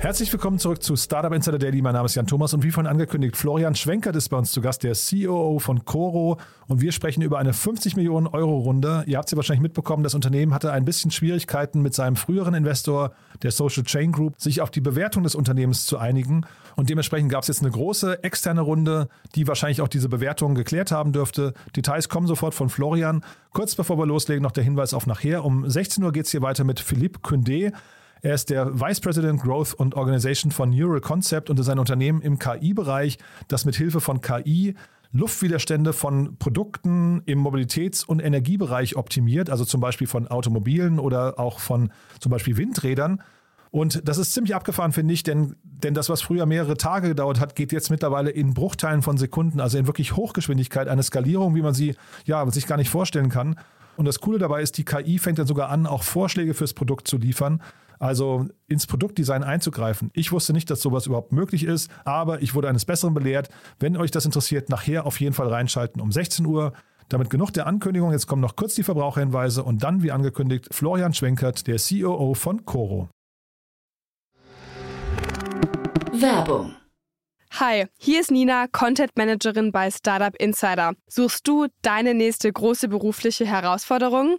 [0.00, 1.82] Herzlich willkommen zurück zu Startup Insider Daily.
[1.82, 4.62] Mein Name ist Jan Thomas und wie vorhin angekündigt, Florian Schwenkert ist bei uns zu
[4.62, 6.38] Gast, der COO von Coro
[6.68, 9.04] und wir sprechen über eine 50 Millionen Euro Runde.
[9.06, 13.12] Ihr habt sie wahrscheinlich mitbekommen, das Unternehmen hatte ein bisschen Schwierigkeiten mit seinem früheren Investor,
[13.42, 16.46] der Social Chain Group, sich auf die Bewertung des Unternehmens zu einigen
[16.76, 20.92] und dementsprechend gab es jetzt eine große externe Runde, die wahrscheinlich auch diese Bewertung geklärt
[20.92, 21.52] haben dürfte.
[21.76, 23.22] Details kommen sofort von Florian.
[23.52, 25.44] Kurz bevor wir loslegen, noch der Hinweis auf nachher.
[25.44, 27.74] Um 16 Uhr geht es hier weiter mit Philippe Kündé.
[28.22, 32.20] Er ist der Vice President Growth und Organization von Neural Concept und ist ein Unternehmen
[32.20, 34.74] im KI-Bereich, das mit Hilfe von KI
[35.12, 41.58] Luftwiderstände von Produkten im Mobilitäts- und Energiebereich optimiert, also zum Beispiel von Automobilen oder auch
[41.58, 43.22] von zum Beispiel Windrädern.
[43.72, 47.40] Und das ist ziemlich abgefahren, finde ich, denn, denn das, was früher mehrere Tage gedauert
[47.40, 51.62] hat, geht jetzt mittlerweile in Bruchteilen von Sekunden, also in wirklich Hochgeschwindigkeit, eine Skalierung, wie
[51.62, 53.56] man sie ja, sich gar nicht vorstellen kann.
[53.96, 57.08] Und das Coole dabei ist, die KI fängt dann sogar an, auch Vorschläge fürs Produkt
[57.08, 57.60] zu liefern
[58.00, 60.10] also ins Produktdesign einzugreifen.
[60.14, 63.50] Ich wusste nicht, dass sowas überhaupt möglich ist, aber ich wurde eines Besseren belehrt.
[63.78, 66.72] Wenn euch das interessiert, nachher auf jeden Fall reinschalten um 16 Uhr.
[67.08, 68.12] Damit genug der Ankündigung.
[68.12, 72.64] Jetzt kommen noch kurz die Verbraucherhinweise und dann, wie angekündigt, Florian Schwenkert, der COO von
[72.64, 73.08] Coro.
[76.12, 76.74] Werbung.
[77.58, 80.92] Hi, hier ist Nina, Content Managerin bei Startup Insider.
[81.08, 84.38] Suchst du deine nächste große berufliche Herausforderung?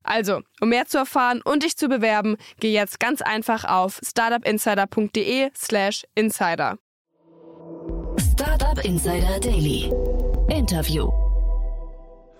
[0.03, 6.05] Also, um mehr zu erfahren und dich zu bewerben, geh jetzt ganz einfach auf startupinsider.de/slash
[6.15, 6.77] insider.
[8.17, 9.91] Startup Insider Daily.
[10.49, 11.11] Interview.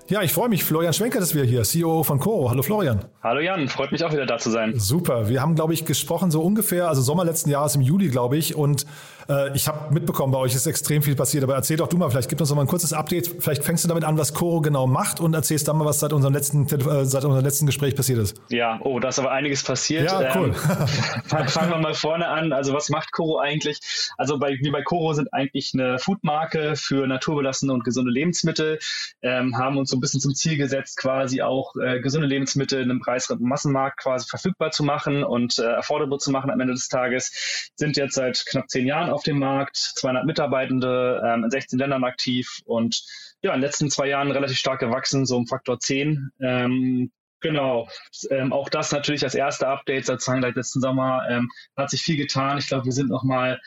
[0.08, 0.64] Ja, ich freue mich.
[0.64, 2.50] Florian Schwenker ist wieder hier, CEO von Coro.
[2.50, 3.06] Hallo Florian.
[3.24, 4.78] Hallo Jan, freut mich auch wieder da zu sein.
[4.78, 5.30] Super.
[5.30, 8.56] Wir haben, glaube ich, gesprochen so ungefähr, also Sommer letzten Jahres im Juli, glaube ich.
[8.56, 8.86] Und
[9.32, 11.44] äh, ich habe mitbekommen, bei euch ist extrem viel passiert.
[11.44, 13.28] Aber erzähl doch du mal, vielleicht gib uns noch mal ein kurzes Update.
[13.40, 16.14] Vielleicht fängst du damit an, was Coro genau macht und erzählst dann mal, was seit
[16.14, 18.36] unserem letzten, äh, seit unserem letzten Gespräch passiert ist.
[18.50, 20.12] Ja, oh, da ist aber einiges passiert.
[20.12, 20.54] Ja, cool.
[20.54, 22.52] Ähm, fangen wir mal vorne an.
[22.52, 23.80] Also was macht Coro eigentlich?
[24.18, 28.80] Also bei, wir bei Coro sind eigentlich eine Foodmarke für naturbelassene und gesunde Lebensmittel,
[29.22, 32.90] ähm, haben uns so ein bisschen zum Ziel gesetzt, quasi auch äh, gesunde Lebensmittel in
[32.90, 36.88] einem preiswerten Massenmarkt quasi verfügbar zu machen und äh, affordable zu machen am Ende des
[36.90, 37.72] Tages.
[37.76, 42.04] Sind jetzt seit knapp zehn Jahren auf dem Markt, 200 Mitarbeitende, ähm, in 16 Ländern
[42.04, 43.04] aktiv und
[43.42, 46.32] ja, in den letzten zwei Jahren relativ stark gewachsen, so um Faktor 10.
[46.40, 47.12] Ähm,
[47.42, 47.90] Genau,
[48.30, 52.16] ähm, auch das natürlich als erste Update sozusagen seit letzten Sommer ähm, hat sich viel
[52.16, 52.60] getan.
[52.60, 53.60] Ich glaube, wir sind noch mal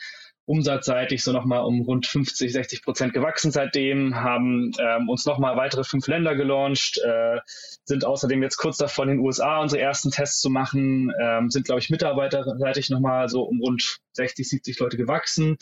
[0.45, 5.83] umsatzseitig so nochmal um rund 50, 60 Prozent gewachsen seitdem, haben ähm, uns nochmal weitere
[5.83, 7.39] fünf Länder gelauncht, äh,
[7.83, 11.65] sind außerdem jetzt kurz davor in den USA unsere ersten Tests zu machen, ähm, sind,
[11.65, 15.57] glaube ich, mitarbeiterseitig nochmal so um rund 60, 70 Leute gewachsen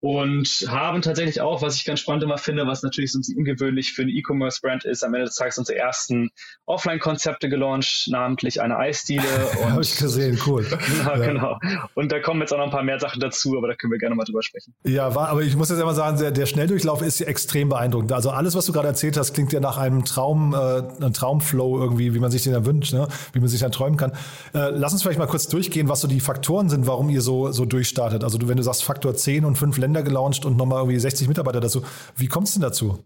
[0.00, 3.36] und haben tatsächlich auch, was ich ganz spannend immer finde, was natürlich so ein bisschen
[3.36, 6.30] ungewöhnlich für eine E-Commerce-Brand ist, am Ende des Tages unsere ersten
[6.64, 9.22] Offline-Konzepte gelauncht, namentlich eine Eisdiele.
[9.68, 10.66] Habe ich gesehen, cool.
[10.98, 11.16] genau, ja.
[11.16, 11.58] genau.
[11.94, 13.98] Und da kommen jetzt auch noch ein paar mehr Sachen dazu, aber da können wir
[13.98, 14.74] gerne mal drüber sprechen.
[14.84, 18.12] Ja, war, aber ich muss jetzt einmal sagen, der, der Schnelldurchlauf ist extrem beeindruckend.
[18.12, 21.78] Also alles, was du gerade erzählt hast, klingt ja nach einem Traum, äh, einem Traumflow
[21.78, 23.06] irgendwie, wie man sich den da wünscht, ne?
[23.32, 24.12] wie man sich dann träumen kann.
[24.54, 27.52] Äh, lass uns vielleicht mal kurz durchgehen, was so die Faktoren sind, warum ihr so,
[27.52, 28.24] so durchstartet.
[28.24, 30.98] Also du, wenn du sagst Faktor 10 und 5 Länder, Länder gelauncht und nochmal irgendwie
[30.98, 31.82] 60 Mitarbeiter dazu.
[32.16, 33.00] Wie kommt es denn dazu?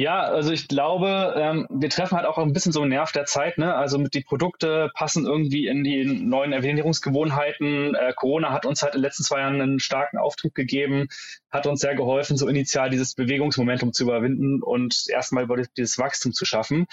[0.00, 3.24] Ja, also ich glaube, ähm, wir treffen halt auch ein bisschen so einen Nerv der
[3.24, 3.58] Zeit.
[3.58, 3.74] Ne?
[3.74, 7.96] Also mit die Produkte passen irgendwie in die neuen Ernährungsgewohnheiten.
[7.96, 11.08] Äh, Corona hat uns halt in den letzten zwei Jahren einen starken Auftrieb gegeben,
[11.50, 16.32] hat uns sehr geholfen, so initial dieses Bewegungsmomentum zu überwinden und erstmal über dieses Wachstum
[16.32, 16.86] zu schaffen.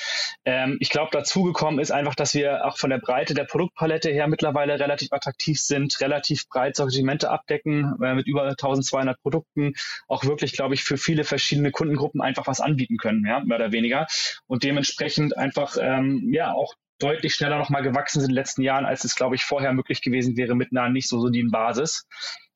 [0.44, 4.28] Ähm, ich glaube, dazugekommen ist einfach, dass wir auch von der Breite der Produktpalette her
[4.28, 9.74] mittlerweile relativ attraktiv sind, relativ breit Sortimente abdecken, äh, mit über 1200 Produkten,
[10.08, 13.58] auch wirklich, glaube ich, für viele verschiedene Kundengruppen einfach was anbieten bieten können, ja, mehr
[13.58, 14.08] oder weniger.
[14.48, 18.86] Und dementsprechend einfach ähm, ja auch deutlich schneller nochmal gewachsen sind in den letzten Jahren,
[18.86, 22.08] als es, glaube ich, vorher möglich gewesen wäre mit einer nicht so soliden Basis.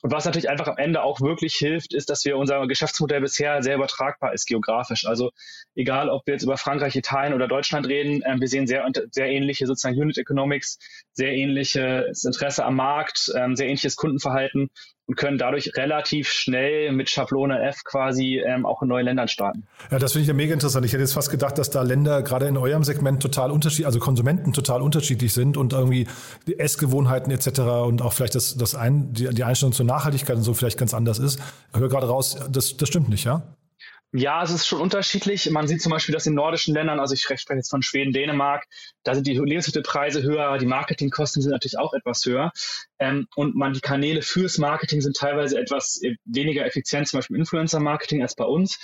[0.01, 3.61] Und was natürlich einfach am Ende auch wirklich hilft, ist, dass wir unser Geschäftsmodell bisher
[3.61, 5.05] sehr übertragbar ist geografisch.
[5.05, 5.31] Also
[5.75, 9.27] egal, ob wir jetzt über Frankreich, Italien oder Deutschland reden, äh, wir sehen sehr, sehr
[9.27, 10.77] ähnliche sozusagen Unit Economics,
[11.13, 14.69] sehr ähnliches Interesse am Markt, ähm, sehr ähnliches Kundenverhalten
[15.09, 19.63] und können dadurch relativ schnell mit Schablone F quasi ähm, auch in neue Ländern starten.
[19.89, 20.85] Ja, das finde ich ja mega interessant.
[20.85, 23.97] Ich hätte jetzt fast gedacht, dass da Länder gerade in eurem Segment total unterschiedlich, also
[23.97, 26.07] Konsumenten total unterschiedlich sind und irgendwie
[26.59, 27.59] Essgewohnheiten etc.
[27.87, 30.93] und auch vielleicht das, das ein, die, die Einstellung zur Nachhaltigkeit und so vielleicht ganz
[30.93, 31.39] anders ist.
[31.73, 33.43] Ich höre gerade raus, das, das stimmt nicht, ja?
[34.11, 35.51] Ja, es ist schon unterschiedlich.
[35.51, 38.65] Man sieht zum Beispiel, dass in nordischen Ländern, also ich spreche jetzt von Schweden, Dänemark,
[39.03, 42.51] da sind die Lebensmittelpreise höher, die Marketingkosten sind natürlich auch etwas höher.
[42.97, 47.37] Ähm, und man, die Kanäle fürs Marketing sind teilweise etwas äh, weniger effizient, zum Beispiel
[47.37, 48.79] Influencer-Marketing als bei uns.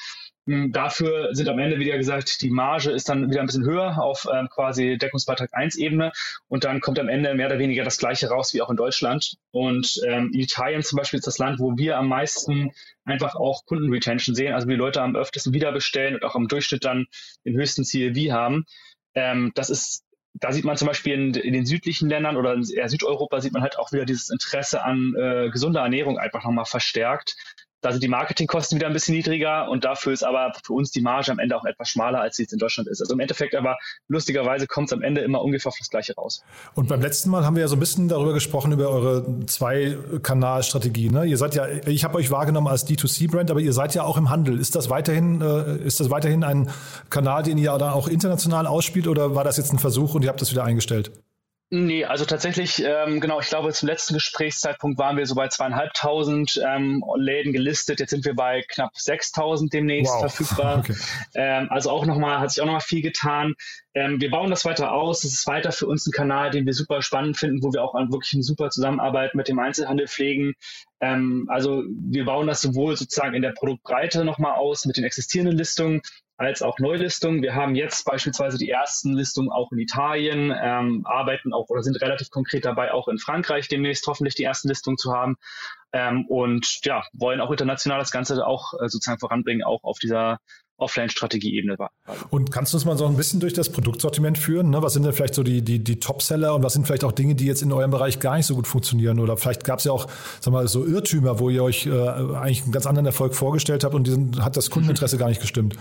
[0.48, 4.02] Hm, dafür sind am Ende, wieder gesagt, die Marge ist dann wieder ein bisschen höher
[4.02, 6.12] auf ähm, quasi Deckungsbeitrag 1 Ebene
[6.48, 9.38] und dann kommt am Ende mehr oder weniger das gleiche raus wie auch in Deutschland.
[9.52, 12.72] Und ähm, Italien zum Beispiel ist das Land, wo wir am meisten
[13.06, 16.86] einfach auch Kundenretention sehen, also die Leute am öftesten wieder bestellen und auch im Durchschnitt
[16.86, 17.08] dann
[17.44, 18.66] den höchsten CLV haben.
[19.16, 20.06] Ähm, das ist
[20.38, 23.62] da sieht man zum Beispiel in, in, den südlichen Ländern oder in Südeuropa sieht man
[23.62, 27.38] halt auch wieder dieses Interesse an äh, gesunder Ernährung einfach nochmal verstärkt.
[27.86, 31.02] Da sind die Marketingkosten wieder ein bisschen niedriger und dafür ist aber für uns die
[31.02, 33.00] Marge am Ende auch etwas schmaler, als sie jetzt in Deutschland ist.
[33.00, 33.78] Also im Endeffekt aber
[34.08, 36.44] lustigerweise kommt es am Ende immer ungefähr auf das Gleiche raus.
[36.74, 41.12] Und beim letzten Mal haben wir ja so ein bisschen darüber gesprochen, über eure Zwei-Kanal-Strategie.
[41.12, 41.26] Ne?
[41.26, 44.32] Ihr seid ja, ich habe euch wahrgenommen als D2C-Brand, aber ihr seid ja auch im
[44.32, 44.60] Handel.
[44.60, 46.72] Ist das weiterhin, äh, ist das weiterhin ein
[47.12, 50.30] Kanal, den ihr dann auch international ausspielt oder war das jetzt ein Versuch und ihr
[50.30, 51.12] habt das wieder eingestellt?
[51.72, 56.62] Nee, also tatsächlich, ähm, genau, ich glaube, zum letzten Gesprächszeitpunkt waren wir so bei zweieinhalbtausend
[56.64, 58.00] ähm, Läden gelistet.
[58.00, 60.22] Jetzt sind wir bei knapp 6000 demnächst wow.
[60.22, 60.76] verfügbar.
[60.86, 60.96] Okay.
[61.36, 63.54] Ähm, also auch nochmal, hat sich auch nochmal viel getan.
[63.94, 65.24] Ähm, wir bauen das weiter aus.
[65.24, 67.94] Es ist weiter für uns ein Kanal, den wir super spannend finden, wo wir auch
[67.94, 70.54] wirklich eine super Zusammenarbeit mit dem Einzelhandel pflegen.
[71.00, 75.58] Ähm, also wir bauen das sowohl sozusagen in der Produktbreite nochmal aus mit den existierenden
[75.58, 76.02] Listungen,
[76.38, 77.42] als auch Neulistungen.
[77.42, 82.02] Wir haben jetzt beispielsweise die ersten Listungen auch in Italien, ähm, arbeiten auch oder sind
[82.02, 85.38] relativ konkret dabei, auch in Frankreich demnächst hoffentlich die ersten Listungen zu haben.
[85.94, 90.40] Ähm, und ja, wollen auch international das Ganze auch äh, sozusagen voranbringen, auch auf dieser
[90.78, 91.78] Offline-Strategie-Ebene.
[92.32, 94.72] Und kannst du uns mal so ein bisschen durch das Produktsortiment führen?
[94.72, 94.82] Ne?
[94.82, 97.36] Was sind denn vielleicht so die, die, die Top-Seller und was sind vielleicht auch Dinge,
[97.36, 99.20] die jetzt in eurem Bereich gar nicht so gut funktionieren?
[99.20, 100.08] Oder vielleicht gab es ja auch
[100.42, 103.96] sag mal, so Irrtümer, wo ihr euch äh, eigentlich einen ganz anderen Erfolg vorgestellt habt
[103.96, 105.78] und diesen, hat das Kundeninteresse gar nicht gestimmt.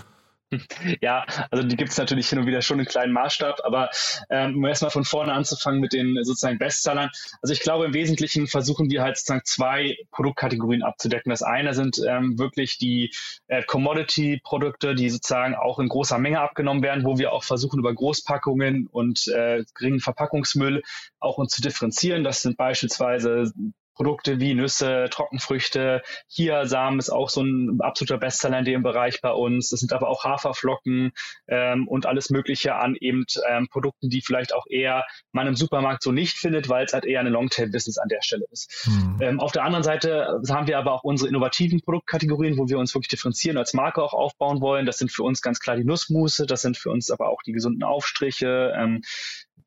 [1.01, 3.89] Ja, also die gibt es natürlich hin und wieder schon in kleinen Maßstab, aber
[4.29, 7.09] ähm, um erstmal von vorne anzufangen mit den sozusagen Bestsellern.
[7.41, 11.29] Also ich glaube, im Wesentlichen versuchen wir halt sozusagen zwei Produktkategorien abzudecken.
[11.29, 13.13] Das eine sind ähm, wirklich die
[13.47, 17.93] äh, Commodity-Produkte, die sozusagen auch in großer Menge abgenommen werden, wo wir auch versuchen, über
[17.93, 20.81] Großpackungen und äh, geringen Verpackungsmüll
[21.19, 22.23] auch uns zu differenzieren.
[22.23, 23.51] Das sind beispielsweise
[23.95, 26.01] Produkte wie Nüsse, Trockenfrüchte.
[26.27, 29.69] Hier Samen ist auch so ein absoluter Bestseller in dem Bereich bei uns.
[29.69, 31.11] Das sind aber auch Haferflocken
[31.47, 36.03] ähm, und alles Mögliche an eben ähm, Produkten, die vielleicht auch eher man im Supermarkt
[36.03, 38.87] so nicht findet, weil es halt eher eine Longtail-Business an der Stelle ist.
[38.87, 39.17] Mhm.
[39.21, 42.93] Ähm, auf der anderen Seite haben wir aber auch unsere innovativen Produktkategorien, wo wir uns
[42.93, 44.85] wirklich differenzieren, als Marke auch aufbauen wollen.
[44.85, 47.53] Das sind für uns ganz klar die Nussmusse, das sind für uns aber auch die
[47.53, 48.73] gesunden Aufstriche.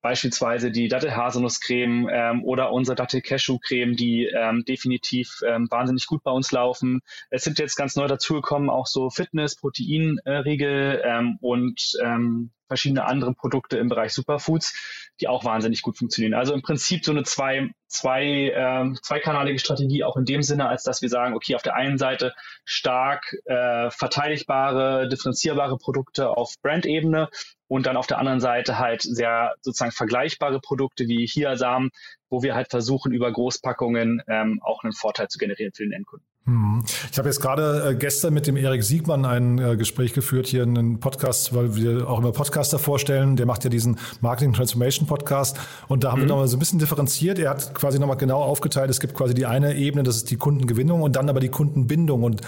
[0.01, 6.53] Beispielsweise die Dattel-Haselnuss-Creme ähm, oder unsere Dattel-Cashew-Creme, die ähm, definitiv ähm, wahnsinnig gut bei uns
[6.53, 7.01] laufen.
[7.31, 13.35] Es sind jetzt ganz neu dazugekommen auch so Fitness, Proteinriegel ähm, und ähm, verschiedene andere
[13.35, 16.35] Produkte im Bereich Superfoods, die auch wahnsinnig gut funktionieren.
[16.35, 20.85] Also im Prinzip so eine zwei, zwei, ähm, zweikanalige Strategie, auch in dem Sinne, als
[20.85, 22.35] dass wir sagen, okay, auf der einen Seite
[22.65, 27.29] stark äh, verteidigbare, differenzierbare Produkte auf Brandebene
[27.67, 31.91] und dann auf der anderen Seite halt sehr sozusagen vergleichbare Produkte wie Hiasam,
[32.31, 36.27] wo wir halt versuchen, über Großpackungen ähm, auch einen Vorteil zu generieren für den Endkunden.
[36.49, 36.83] Hm.
[37.13, 40.63] Ich habe jetzt gerade äh, gestern mit dem Erik Siegmann ein äh, Gespräch geführt hier
[40.63, 43.37] in einem Podcast, weil wir auch immer Podcaster vorstellen.
[43.37, 46.25] Der macht ja diesen Marketing Transformation Podcast und da haben mhm.
[46.25, 47.39] wir nochmal so ein bisschen differenziert.
[47.39, 48.89] Er hat quasi nochmal genau aufgeteilt.
[48.89, 52.23] Es gibt quasi die eine Ebene, das ist die Kundengewinnung und dann aber die Kundenbindung
[52.23, 52.41] und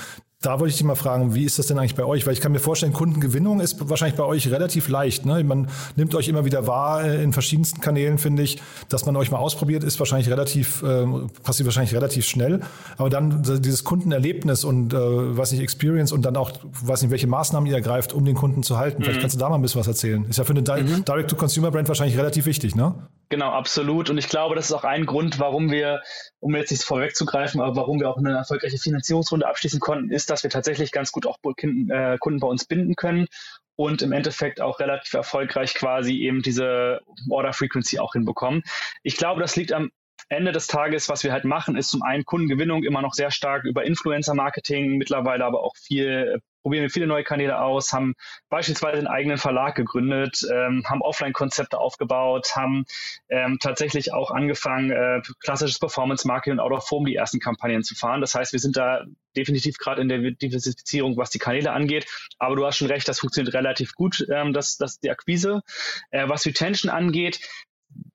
[0.42, 2.26] da wollte ich dich mal fragen, wie ist das denn eigentlich bei euch?
[2.26, 5.26] Weil ich kann mir vorstellen, Kundengewinnung ist wahrscheinlich bei euch relativ leicht.
[5.26, 5.44] Ne?
[5.44, 8.58] Man nimmt euch immer wieder wahr äh, in verschiedensten Kanälen, finde ich.
[8.88, 11.04] Dass man euch mal ausprobiert, ist wahrscheinlich relativ, äh,
[11.42, 12.60] passiert wahrscheinlich relativ schnell.
[12.96, 16.52] Aber dann dieses Kundenerlebnis und, äh, weiß nicht, Experience und dann auch,
[16.84, 19.00] weiß nicht, welche Maßnahmen ihr ergreift, um den Kunden zu halten.
[19.02, 19.04] Mhm.
[19.04, 20.24] Vielleicht kannst du da mal ein bisschen was erzählen.
[20.24, 21.04] Ist ja für eine mhm.
[21.04, 22.94] Direct-to-Consumer-Brand wahrscheinlich relativ wichtig, ne?
[23.32, 24.10] Genau, absolut.
[24.10, 26.02] Und ich glaube, das ist auch ein Grund, warum wir,
[26.40, 30.42] um jetzt nicht vorwegzugreifen, aber warum wir auch eine erfolgreiche Finanzierungsrunde abschließen konnten, ist, dass
[30.42, 33.28] wir tatsächlich ganz gut auch äh, Kunden bei uns binden können
[33.76, 38.64] und im Endeffekt auch relativ erfolgreich quasi eben diese Order Frequency auch hinbekommen.
[39.04, 39.90] Ich glaube, das liegt am
[40.28, 43.64] Ende des Tages, was wir halt machen, ist zum einen Kundengewinnung immer noch sehr stark
[43.64, 48.14] über Influencer-Marketing, mittlerweile aber auch viel probieren wir viele neue Kanäle aus, haben
[48.48, 52.84] beispielsweise einen eigenen Verlag gegründet, ähm, haben Offline-Konzepte aufgebaut, haben
[53.28, 58.20] ähm, tatsächlich auch angefangen, äh, klassisches Performance-Marketing und Out-of-Home die ersten Kampagnen zu fahren.
[58.20, 59.04] Das heißt, wir sind da
[59.36, 62.06] definitiv gerade in der Diversifizierung, was die Kanäle angeht.
[62.38, 65.62] Aber du hast schon recht, das funktioniert relativ gut, ähm, das, das die Akquise.
[66.10, 67.40] Äh, was Retention angeht,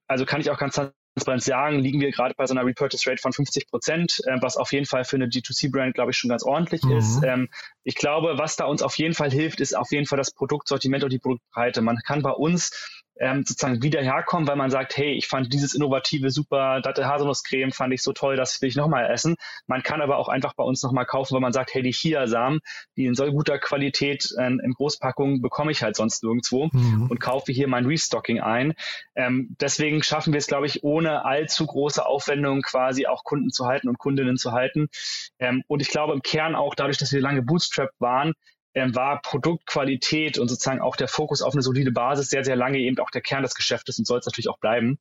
[0.06, 0.80] also kann ich auch ganz
[1.16, 4.58] Transparenz sagen, liegen wir gerade bei so einer Repurchase Rate von 50 Prozent, äh, was
[4.58, 6.98] auf jeden Fall für eine G2C-Brand, glaube ich, schon ganz ordentlich mhm.
[6.98, 7.22] ist.
[7.24, 7.48] Ähm,
[7.84, 11.04] ich glaube, was da uns auf jeden Fall hilft, ist auf jeden Fall das Produktsortiment
[11.04, 11.80] und die Produktbreite.
[11.80, 15.74] Man kann bei uns ähm, sozusagen wieder herkommen, weil man sagt, hey, ich fand dieses
[15.74, 19.36] innovative, super Dattel-Haselnusscreme fand ich so toll, das will ich nochmal essen.
[19.66, 22.60] Man kann aber auch einfach bei uns nochmal kaufen, weil man sagt, hey, die Chiasamen,
[22.96, 27.06] die in so guter Qualität ähm, in Großpackungen bekomme ich halt sonst nirgendwo mhm.
[27.10, 28.74] und kaufe hier mein Restocking ein.
[29.14, 33.66] Ähm, deswegen schaffen wir es, glaube ich, ohne allzu große Aufwendungen quasi auch Kunden zu
[33.66, 34.88] halten und Kundinnen zu halten.
[35.38, 38.34] Ähm, und ich glaube im Kern auch dadurch, dass wir lange Bootstrap waren,
[38.76, 42.78] ähm, war Produktqualität und sozusagen auch der Fokus auf eine solide Basis sehr, sehr lange
[42.78, 44.98] eben auch der Kern des Geschäftes und soll es natürlich auch bleiben.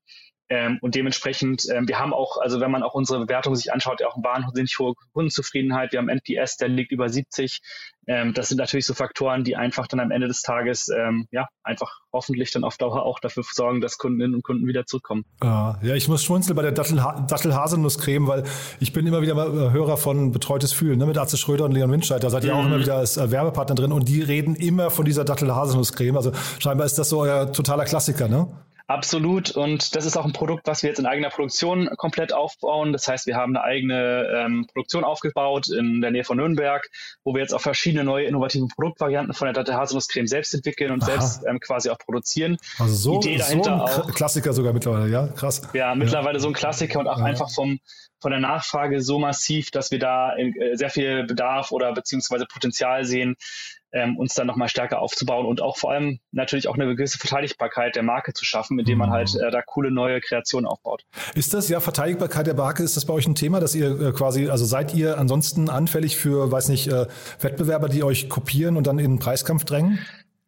[0.50, 4.00] Ähm, und dementsprechend, ähm, wir haben auch, also wenn man auch unsere Bewertung sich anschaut,
[4.00, 5.92] ja auch wahnsinnig hohe Kundenzufriedenheit.
[5.92, 7.62] Wir haben NPS, der liegt über 70.
[8.08, 11.48] Ähm, das sind natürlich so Faktoren, die einfach dann am Ende des Tages, ähm, ja,
[11.64, 15.26] einfach hoffentlich dann auf Dauer auch dafür sorgen, dass Kundinnen und Kunden wieder zurückkommen.
[15.40, 18.44] Ah, ja, ich muss schmunzeln bei der Dattel-Haselnusscreme, weil
[18.80, 21.72] ich bin immer wieder mal äh, Hörer von Betreutes Fühlen, ne, mit Atze Schröder und
[21.72, 22.24] Leon Windscheid.
[22.24, 22.60] Da seid ihr mhm.
[22.60, 26.16] auch immer wieder als äh, Werbepartner drin und die reden immer von dieser Dattel-Haselnusscreme.
[26.16, 28.48] Also scheinbar ist das so euer totaler Klassiker, ne?
[28.88, 29.52] Absolut.
[29.52, 32.94] Und das ist auch ein Produkt, was wir jetzt in eigener Produktion komplett aufbauen.
[32.94, 36.88] Das heißt, wir haben eine eigene ähm, Produktion aufgebaut in der Nähe von Nürnberg,
[37.24, 41.02] wo wir jetzt auch verschiedene neue innovative Produktvarianten von der Datte Haselnusscreme selbst entwickeln und
[41.02, 41.12] Aha.
[41.12, 42.58] selbst ähm, quasi auch produzieren.
[42.78, 45.28] Also so, Idee dahinter so ein auch, Klassiker sogar mittlerweile, ja?
[45.30, 45.64] Krass.
[45.74, 46.40] Ja, mittlerweile ja.
[46.40, 47.26] so ein Klassiker und auch ja.
[47.26, 47.80] einfach vom,
[48.22, 53.04] von der Nachfrage so massiv, dass wir da äh, sehr viel Bedarf oder beziehungsweise Potenzial
[53.04, 53.36] sehen,
[53.96, 57.96] ähm, uns dann nochmal stärker aufzubauen und auch vor allem natürlich auch eine gewisse Verteidigbarkeit
[57.96, 61.04] der Marke zu schaffen, indem man halt äh, da coole neue Kreationen aufbaut.
[61.34, 64.12] Ist das ja Verteidigbarkeit der Marke, ist das bei euch ein Thema, dass ihr äh,
[64.12, 67.08] quasi, also seid ihr ansonsten anfällig für, weiß nicht, äh,
[67.40, 70.00] Wettbewerber, die euch kopieren und dann in den Preiskampf drängen?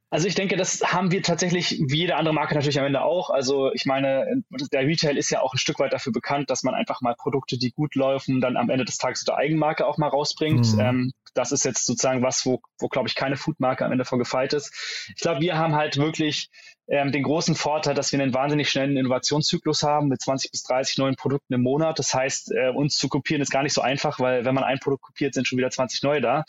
[0.09, 3.29] Also ich denke, das haben wir tatsächlich wie jede andere Marke natürlich am Ende auch.
[3.29, 4.25] Also ich meine,
[4.71, 7.57] der Retail ist ja auch ein Stück weit dafür bekannt, dass man einfach mal Produkte,
[7.57, 10.73] die gut laufen, dann am Ende des Tages der Eigenmarke auch mal rausbringt.
[10.73, 10.79] Mhm.
[10.79, 14.17] Ähm, das ist jetzt sozusagen was, wo, wo glaube ich, keine Foodmarke am Ende vor
[14.17, 14.73] gefeit ist.
[15.15, 16.49] Ich glaube, wir haben halt wirklich
[16.87, 20.97] ähm, den großen Vorteil, dass wir einen wahnsinnig schnellen Innovationszyklus haben mit 20 bis 30
[20.97, 21.99] neuen Produkten im Monat.
[21.99, 24.79] Das heißt, äh, uns zu kopieren ist gar nicht so einfach, weil wenn man ein
[24.79, 26.45] Produkt kopiert, sind schon wieder 20 neue da.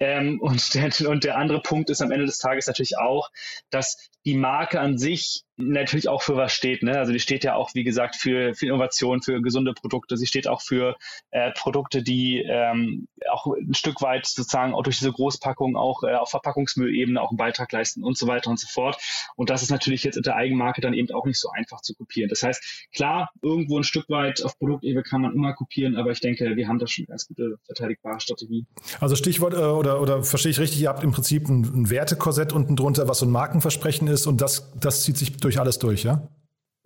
[0.00, 3.30] Ähm, und, der, und der andere Punkt ist am Ende des Tages natürlich auch,
[3.70, 6.82] dass die Marke an sich natürlich auch für was steht.
[6.82, 6.98] Ne?
[6.98, 10.16] Also die steht ja auch, wie gesagt, für, für Innovation, für gesunde Produkte.
[10.16, 10.96] Sie steht auch für
[11.30, 16.14] äh, Produkte, die ähm, auch ein Stück weit sozusagen auch durch diese Großpackung auch äh,
[16.14, 18.98] auf Verpackungsmüllebene auch einen Beitrag leisten und so weiter und so fort.
[19.36, 21.94] Und das ist natürlich jetzt in der Eigenmarke dann eben auch nicht so einfach zu
[21.94, 22.28] kopieren.
[22.28, 26.20] Das heißt, klar, irgendwo ein Stück weit auf Produktebene kann man immer kopieren, aber ich
[26.20, 28.66] denke, wir haben da schon eine ganz gute verteidigbare Strategie.
[29.00, 32.52] Also Stichwort äh, oder, oder verstehe ich richtig, ihr habt im Prinzip ein, ein Wertekorsett
[32.52, 36.04] unten drunter, was so ein Markenversprechen ist und das, das zieht sich durch alles durch,
[36.04, 36.28] ja?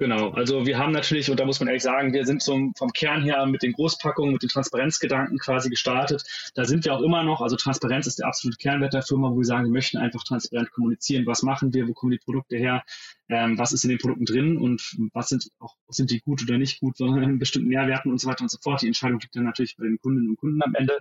[0.01, 2.91] Genau, also wir haben natürlich, und da muss man ehrlich sagen, wir sind so vom
[2.91, 6.25] Kern her mit den Großpackungen, mit den Transparenzgedanken quasi gestartet.
[6.55, 7.43] Da sind wir auch immer noch.
[7.43, 10.71] Also Transparenz ist der absolute Kernwert der Firma, wo wir sagen, wir möchten einfach transparent
[10.71, 11.27] kommunizieren.
[11.27, 11.87] Was machen wir?
[11.87, 12.83] Wo kommen die Produkte her?
[13.29, 14.57] Ähm, was ist in den Produkten drin?
[14.57, 16.97] Und was sind auch, sind die gut oder nicht gut?
[16.97, 18.81] Sondern bestimmten Nährwerten und so weiter und so fort.
[18.81, 20.99] Die Entscheidung liegt dann natürlich bei den Kundinnen und Kunden am Ende.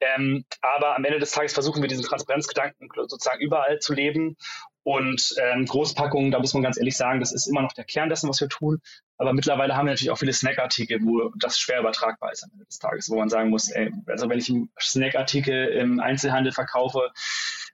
[0.00, 4.38] Ähm, aber am Ende des Tages versuchen wir diesen Transparenzgedanken sozusagen überall zu leben
[4.82, 8.08] und ähm, Großpackungen, da muss man ganz ehrlich sagen, das ist immer noch der Kern
[8.08, 8.80] dessen, was wir tun.
[9.18, 12.64] Aber mittlerweile haben wir natürlich auch viele Snackartikel, wo das schwer übertragbar ist am Ende
[12.64, 17.10] des Tages, wo man sagen muss, ey, also wenn ich einen Snackartikel im Einzelhandel verkaufe,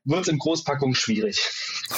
[0.06, 1.50] wird es in Großpackungen schwierig.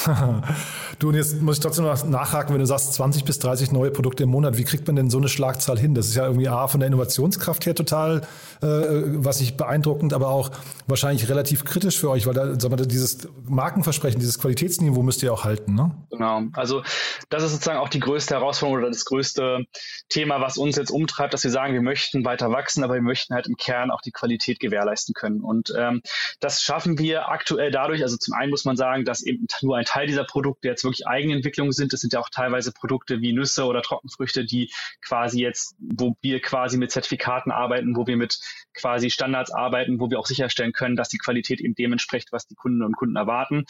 [0.98, 3.90] du, und jetzt muss ich trotzdem noch nachhaken, wenn du sagst 20 bis 30 neue
[3.90, 5.94] Produkte im Monat, wie kriegt man denn so eine Schlagzahl hin?
[5.94, 8.22] Das ist ja irgendwie A, von der Innovationskraft her total,
[8.62, 10.50] äh, was ich beeindruckend, aber auch
[10.86, 15.32] wahrscheinlich relativ kritisch für euch, weil da, sag mal, dieses Markenversprechen, dieses Qualitätsniveau müsst ihr
[15.32, 15.90] auch halten, ne?
[16.10, 16.42] Genau.
[16.54, 16.82] Also,
[17.28, 19.64] das ist sozusagen auch die größte Herausforderung oder das größte
[20.08, 23.34] Thema, was uns jetzt umtreibt, dass wir sagen, wir möchten weiter wachsen, aber wir möchten
[23.34, 25.40] halt im Kern auch die Qualität gewährleisten können.
[25.40, 26.02] Und ähm,
[26.40, 28.02] das schaffen wir aktuell dadurch, dadurch.
[28.02, 31.07] Also zum einen muss man sagen, dass eben nur ein Teil dieser Produkte jetzt wirklich
[31.07, 31.93] Eigenentwicklungen sind.
[31.93, 34.71] Das sind ja auch teilweise Produkte wie Nüsse oder Trockenfrüchte, die
[35.02, 38.38] quasi jetzt, wo wir quasi mit Zertifikaten arbeiten, wo wir mit
[38.75, 42.47] quasi Standards arbeiten, wo wir auch sicherstellen können, dass die Qualität eben dem entspricht, was
[42.47, 43.64] die Kunden und Kunden erwarten.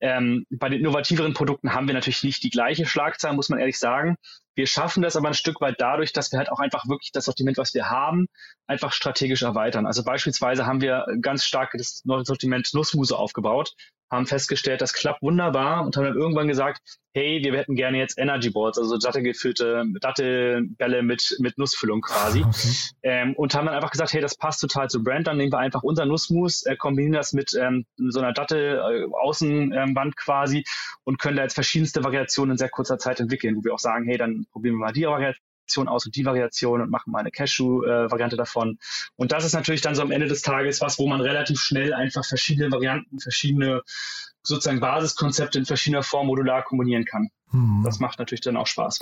[0.00, 3.78] Ähm, bei den innovativeren Produkten haben wir natürlich nicht die gleiche Schlagzahl, muss man ehrlich
[3.78, 4.16] sagen
[4.60, 7.24] Wir schaffen das aber ein Stück weit dadurch, dass wir halt auch einfach wirklich das
[7.24, 8.26] Sortiment, was wir haben,
[8.66, 9.86] einfach strategisch erweitern.
[9.86, 13.72] Also beispielsweise haben wir ganz stark das neue Sortiment Nussmuse aufgebaut,
[14.10, 16.80] haben festgestellt, das klappt wunderbar und haben dann irgendwann gesagt,
[17.12, 22.40] hey, wir hätten gerne jetzt Energy Balls, also dattelgefüllte Dattelbälle mit, mit Nussfüllung quasi.
[22.40, 22.68] Okay.
[23.02, 25.58] Ähm, und haben dann einfach gesagt, hey, das passt total zur Brand, dann nehmen wir
[25.58, 30.64] einfach unser Nussmus, äh, kombinieren das mit ähm, so einer Dattel-Außenwand äh, quasi
[31.04, 34.06] und können da jetzt verschiedenste Variationen in sehr kurzer Zeit entwickeln, wo wir auch sagen,
[34.06, 35.06] hey, dann probieren wir mal die
[35.70, 38.78] Variation aus und die Variation und machen mal eine Cashew-Variante davon.
[39.16, 41.92] Und das ist natürlich dann so am Ende des Tages was, wo man relativ schnell
[41.92, 43.82] einfach verschiedene Varianten, verschiedene
[44.42, 47.30] sozusagen Basiskonzepte in verschiedener Form modular kombinieren kann.
[47.50, 47.82] Hm.
[47.84, 49.00] Das macht natürlich dann auch Spaß.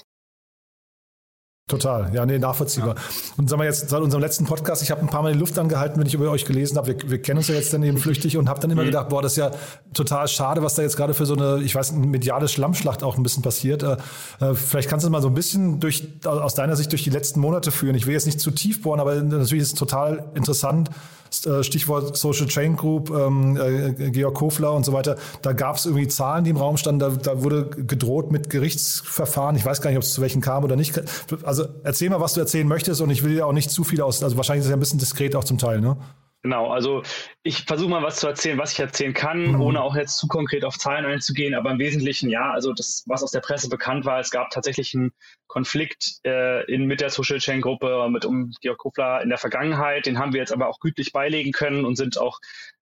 [1.68, 2.94] Total, ja, nee, nachvollziehbar.
[2.94, 3.02] Ja.
[3.36, 5.58] Und sagen wir jetzt seit unserem letzten Podcast, ich habe ein paar Mal die Luft
[5.58, 6.88] angehalten, wenn ich über euch gelesen habe.
[6.88, 8.86] Wir, wir kennen uns ja jetzt dann eben flüchtig und habe dann immer mhm.
[8.86, 9.50] gedacht, boah, das ist ja
[9.92, 13.18] total schade, was da jetzt gerade für so eine, ich weiß, eine mediale Schlammschlacht auch
[13.18, 13.82] ein bisschen passiert.
[13.82, 13.98] Äh,
[14.40, 17.40] äh, vielleicht kannst du mal so ein bisschen durch, aus deiner Sicht durch die letzten
[17.40, 17.94] Monate führen.
[17.96, 20.88] Ich will jetzt nicht zu tief bohren, aber natürlich ist es total interessant,
[21.30, 26.08] Stichwort Social Chain Group, ähm, äh, Georg Kofler und so weiter, da gab es irgendwie
[26.08, 29.56] Zahlen, die im Raum standen, da, da, wurde gedroht mit Gerichtsverfahren.
[29.56, 31.00] Ich weiß gar nicht, ob es zu welchen kam oder nicht.
[31.42, 34.00] Also erzähl mal, was du erzählen möchtest und ich will dir auch nicht zu viel
[34.00, 35.96] aus, also wahrscheinlich ist es ja ein bisschen diskret auch zum Teil, ne?
[36.42, 37.02] Genau, also
[37.42, 39.60] ich versuche mal was zu erzählen, was ich erzählen kann, mhm.
[39.60, 43.24] ohne auch jetzt zu konkret auf Zahlen einzugehen, aber im Wesentlichen ja, also das, was
[43.24, 45.12] aus der Presse bekannt war, es gab tatsächlich einen
[45.48, 50.06] Konflikt äh, in, mit der Social Chain Gruppe, mit um Georg Kofler in der Vergangenheit,
[50.06, 52.38] den haben wir jetzt aber auch gütlich beilegen können und sind auch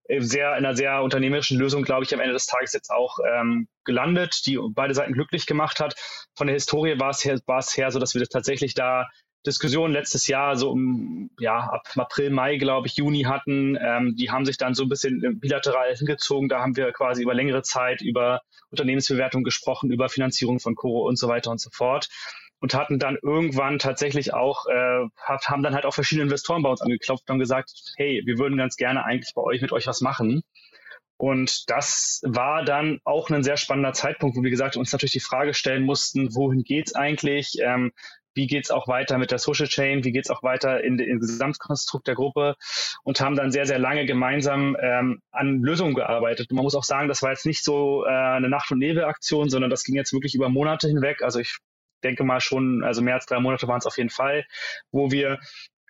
[0.09, 3.19] äh, sehr in einer sehr unternehmerischen Lösung, glaube ich, am Ende des Tages jetzt auch
[3.27, 5.95] ähm, gelandet, die beide Seiten glücklich gemacht hat.
[6.35, 9.07] Von der Historie war es her, war es her so, dass wir das tatsächlich da
[9.47, 13.79] Diskussion letztes Jahr so um, ja, ab April, Mai, glaube ich, Juni hatten.
[13.81, 16.49] Ähm, die haben sich dann so ein bisschen bilateral hingezogen.
[16.49, 21.19] Da haben wir quasi über längere Zeit über Unternehmensbewertung gesprochen, über Finanzierung von Coro und
[21.19, 22.09] so weiter und so fort.
[22.59, 26.81] Und hatten dann irgendwann tatsächlich auch, äh, haben dann halt auch verschiedene Investoren bei uns
[26.81, 30.43] angeklopft und gesagt, hey, wir würden ganz gerne eigentlich bei euch mit euch was machen.
[31.19, 35.21] Und das war dann auch ein sehr spannender Zeitpunkt, wo wir gesagt uns natürlich die
[35.21, 37.57] Frage stellen mussten, wohin geht's eigentlich?
[37.61, 37.93] Ähm,
[38.37, 40.99] wie geht es auch weiter mit der Social Chain, wie geht es auch weiter in,
[40.99, 42.57] in Gesamtkonstrukt der Gruppe
[43.03, 46.51] und haben dann sehr, sehr lange gemeinsam ähm, an Lösungen gearbeitet.
[46.51, 49.49] Und man muss auch sagen, das war jetzt nicht so äh, eine Nacht- und Nebelaktion,
[49.49, 51.23] sondern das ging jetzt wirklich über Monate hinweg.
[51.23, 51.59] Also ich
[52.05, 54.45] denke mal schon, also mehr als drei Monate waren es auf jeden Fall,
[54.93, 55.39] wo wir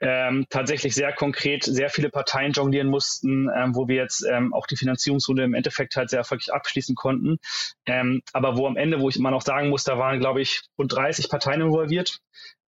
[0.00, 4.66] ähm, tatsächlich sehr konkret sehr viele Parteien jonglieren mussten, ähm, wo wir jetzt ähm, auch
[4.66, 7.38] die Finanzierungsrunde im Endeffekt halt sehr erfolgreich abschließen konnten.
[7.87, 10.62] Ähm, aber wo am Ende, wo ich immer noch sagen muss, da waren, glaube ich,
[10.78, 12.18] rund 30 Parteien involviert.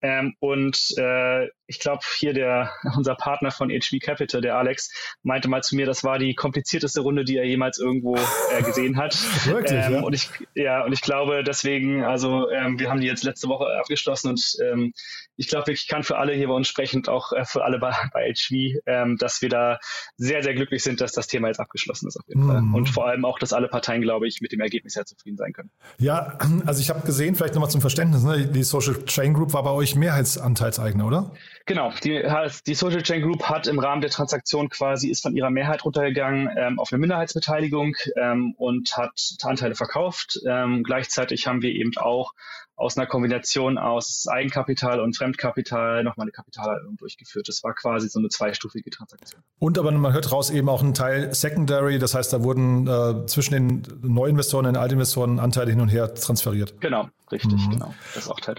[0.01, 4.91] Ähm, und äh, ich glaube, hier der unser Partner von HV Capital, der Alex,
[5.23, 8.97] meinte mal zu mir, das war die komplizierteste Runde, die er jemals irgendwo äh, gesehen
[8.97, 9.17] hat.
[9.47, 10.01] Wirklich, ähm, ja?
[10.01, 13.67] Und ich, ja, und ich glaube deswegen, also ähm, wir haben die jetzt letzte Woche
[13.79, 14.93] abgeschlossen und ähm,
[15.37, 17.95] ich glaube, ich kann für alle hier bei uns sprechen auch äh, für alle bei,
[18.13, 19.79] bei HV, ähm, dass wir da
[20.17, 22.49] sehr, sehr glücklich sind, dass das Thema jetzt abgeschlossen ist auf jeden mhm.
[22.49, 22.63] Fall.
[22.75, 25.53] Und vor allem auch, dass alle Parteien, glaube ich, mit dem Ergebnis sehr zufrieden sein
[25.53, 25.71] können.
[25.99, 28.47] Ja, also ich habe gesehen, vielleicht nochmal zum Verständnis, ne?
[28.47, 31.33] die Social Chain Group war bei euch Mehrheitsanteilseigner, oder?
[31.67, 32.23] Genau, die,
[32.67, 36.49] die Social Chain Group hat im Rahmen der Transaktion quasi, ist von ihrer Mehrheit runtergegangen
[36.57, 40.41] ähm, auf eine Minderheitsbeteiligung ähm, und hat Anteile verkauft.
[40.47, 42.33] Ähm, gleichzeitig haben wir eben auch
[42.79, 47.49] aus einer Kombination aus Eigenkapital und Fremdkapital nochmal eine Kapitalerhöhung durchgeführt.
[47.49, 49.43] Das war quasi so eine zweistufige Transaktion.
[49.59, 53.27] Und aber man hört raus eben auch ein Teil Secondary, das heißt, da wurden äh,
[53.27, 56.81] zwischen den Neuinvestoren und den Altinvestoren Anteile hin und her transferiert.
[56.81, 57.71] Genau, richtig, mhm.
[57.71, 57.95] genau.
[58.15, 58.55] Das ist auch Teil.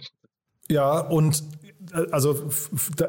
[0.71, 1.43] Ja, und
[2.12, 2.36] also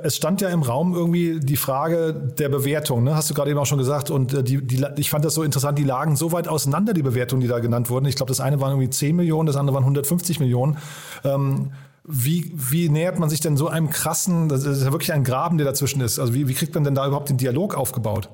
[0.02, 3.14] es stand ja im Raum irgendwie die Frage der Bewertung, ne?
[3.14, 4.10] hast du gerade eben auch schon gesagt.
[4.10, 7.02] Und äh, die, die, ich fand das so interessant, die lagen so weit auseinander, die
[7.02, 8.06] Bewertungen, die da genannt wurden.
[8.06, 10.78] Ich glaube, das eine waren irgendwie 10 Millionen, das andere waren 150 Millionen.
[11.24, 11.72] Ähm,
[12.04, 15.58] wie, wie nähert man sich denn so einem krassen, das ist ja wirklich ein Graben,
[15.58, 16.18] der dazwischen ist.
[16.18, 18.30] Also wie, wie kriegt man denn da überhaupt den Dialog aufgebaut?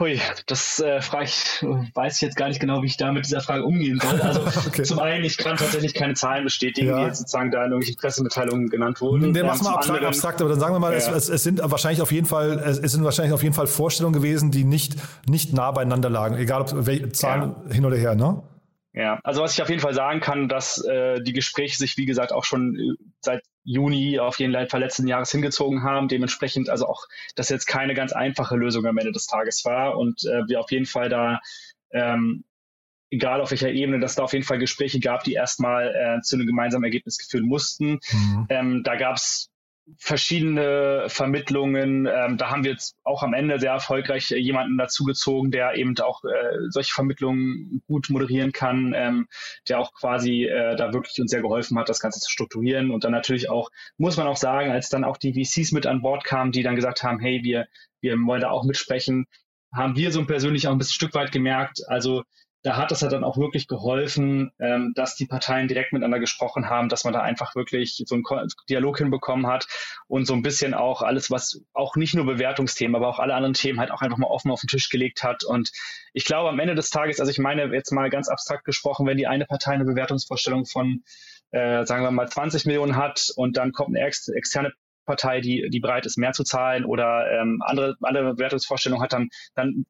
[0.00, 1.62] Hui, das äh, frage ich,
[1.94, 4.18] weiß ich jetzt gar nicht genau, wie ich da mit dieser Frage umgehen soll.
[4.20, 4.82] Also okay.
[4.82, 6.98] zum einen, ich kann tatsächlich keine Zahlen bestätigen, ja.
[6.98, 9.30] die jetzt sozusagen da in irgendwelchen Pressemitteilungen genannt wurden.
[9.30, 10.98] Nee, mach mal abstrakt, abstrakt, aber dann sagen wir mal, ja.
[10.98, 14.50] es, es, sind wahrscheinlich auf jeden Fall, es, sind wahrscheinlich auf jeden Fall Vorstellungen gewesen,
[14.50, 14.96] die nicht,
[15.28, 17.74] nicht nah beieinander lagen, egal ob welche Zahlen ja.
[17.74, 18.42] hin oder her, ne?
[18.92, 22.06] Ja, also was ich auf jeden Fall sagen kann, dass äh, die Gespräche sich, wie
[22.06, 26.08] gesagt, auch schon äh, seit Juni auf jeden Fall letzten Jahres hingezogen haben.
[26.08, 30.24] Dementsprechend also auch, dass jetzt keine ganz einfache Lösung am Ende des Tages war und
[30.24, 31.40] äh, wir auf jeden Fall da,
[31.92, 32.44] ähm,
[33.10, 36.34] egal auf welcher Ebene, dass da auf jeden Fall Gespräche gab, die erstmal äh, zu
[36.34, 38.00] einem gemeinsamen Ergebnis führen mussten.
[38.10, 38.46] Mhm.
[38.48, 39.49] Ähm, da gab es
[39.98, 42.06] verschiedene Vermittlungen.
[42.06, 46.22] Ähm, da haben wir jetzt auch am Ende sehr erfolgreich jemanden dazugezogen, der eben auch
[46.24, 46.28] äh,
[46.68, 49.28] solche Vermittlungen gut moderieren kann, ähm,
[49.68, 52.90] der auch quasi äh, da wirklich uns sehr geholfen hat, das Ganze zu strukturieren.
[52.90, 56.02] Und dann natürlich auch, muss man auch sagen, als dann auch die VCs mit an
[56.02, 57.66] Bord kamen, die dann gesagt haben, hey, wir,
[58.00, 59.26] wir wollen da auch mitsprechen,
[59.72, 62.24] haben wir so persönlich auch ein bisschen Stück weit gemerkt, also
[62.62, 66.68] da hat es ja dann auch wirklich geholfen, ähm, dass die Parteien direkt miteinander gesprochen
[66.68, 68.24] haben, dass man da einfach wirklich so einen
[68.68, 69.66] Dialog hinbekommen hat
[70.08, 73.54] und so ein bisschen auch alles, was auch nicht nur Bewertungsthemen, aber auch alle anderen
[73.54, 75.42] Themen halt auch einfach mal offen auf den Tisch gelegt hat.
[75.42, 75.72] Und
[76.12, 79.16] ich glaube, am Ende des Tages, also ich meine jetzt mal ganz abstrakt gesprochen, wenn
[79.16, 81.02] die eine Partei eine Bewertungsvorstellung von,
[81.52, 84.72] äh, sagen wir mal, 20 Millionen hat und dann kommt eine ex externe
[85.06, 89.30] Partei, die, die bereit ist, mehr zu zahlen oder ähm, andere, andere Bewertungsvorstellungen hat, dann,
[89.54, 89.86] dann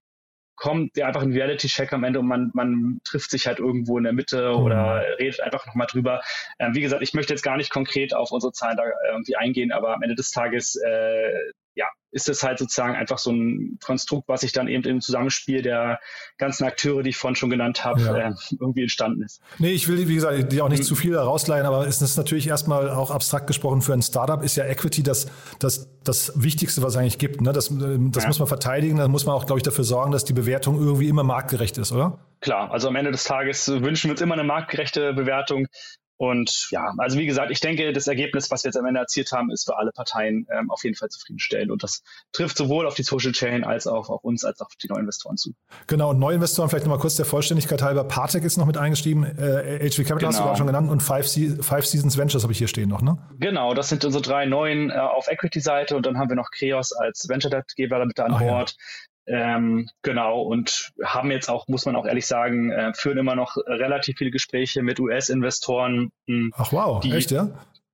[0.60, 4.04] kommt ja einfach ein Reality-Check am Ende und man, man trifft sich halt irgendwo in
[4.04, 4.62] der Mitte mhm.
[4.62, 6.20] oder redet einfach nochmal drüber.
[6.58, 9.72] Ähm, wie gesagt, ich möchte jetzt gar nicht konkret auf unsere Zahlen da irgendwie eingehen,
[9.72, 11.32] aber am Ende des Tages äh,
[11.74, 15.62] ja, ist es halt sozusagen einfach so ein Konstrukt, was sich dann eben im Zusammenspiel
[15.62, 16.00] der
[16.38, 18.16] ganzen Akteure, die ich vorhin schon genannt habe, ja.
[18.16, 19.40] äh, irgendwie entstanden ist.
[19.58, 20.86] Nee, ich will, wie gesagt, dir auch nicht mhm.
[20.86, 24.56] zu viel rausleihen, aber es ist natürlich erstmal auch abstrakt gesprochen für ein Startup ist
[24.56, 25.26] ja Equity das,
[25.58, 27.40] das, das Wichtigste, was es eigentlich gibt.
[27.40, 27.52] Ne?
[27.52, 28.28] Das, das ja.
[28.28, 31.08] muss man verteidigen, da muss man auch, glaube ich, dafür sorgen, dass die Bewertung irgendwie
[31.08, 32.18] immer marktgerecht ist, oder?
[32.40, 35.66] Klar, also am Ende des Tages wünschen wir uns immer eine marktgerechte Bewertung.
[36.20, 39.32] Und ja, also wie gesagt, ich denke, das Ergebnis, was wir jetzt am Ende erzielt
[39.32, 41.70] haben, ist für alle Parteien ähm, auf jeden Fall zufriedenstellend.
[41.70, 42.02] Und das
[42.32, 45.38] trifft sowohl auf die Social Chain als auch auf uns, als auch auf die Neuinvestoren
[45.38, 45.54] zu.
[45.86, 48.04] Genau, und Neuinvestoren, vielleicht nochmal kurz der Vollständigkeit halber.
[48.04, 50.28] Partec ist noch mit eingestiegen, äh, HV Capital genau.
[50.28, 50.52] hast du genau.
[50.52, 51.26] auch schon genannt und Five,
[51.62, 53.16] Five Seasons Ventures habe ich hier stehen noch, ne?
[53.38, 56.92] Genau, das sind unsere drei neuen äh, auf Equity-Seite und dann haben wir noch Kreos
[56.92, 58.76] als Venture-Debt-Geber mit an Bord.
[59.32, 63.56] Ähm, genau, und haben jetzt auch, muss man auch ehrlich sagen, äh, führen immer noch
[63.56, 66.10] relativ viele Gespräche mit US-Investoren.
[66.26, 67.48] Hm, Ach wow, die, echt, ja?